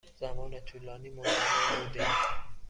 [0.19, 2.15] زمان طولانی منتظر بوده ایم.